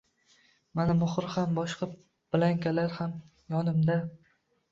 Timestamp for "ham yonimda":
2.97-3.99